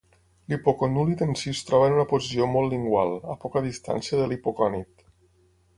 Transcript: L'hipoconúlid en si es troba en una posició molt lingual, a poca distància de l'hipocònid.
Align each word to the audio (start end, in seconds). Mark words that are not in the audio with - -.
L'hipoconúlid 0.51 1.21
en 1.25 1.33
si 1.41 1.51
es 1.51 1.61
troba 1.67 1.89
en 1.91 1.97
una 1.99 2.07
posició 2.15 2.49
molt 2.55 2.75
lingual, 2.75 3.15
a 3.35 3.37
poca 3.45 3.65
distància 3.69 4.23
de 4.23 4.29
l'hipocònid. 4.33 5.09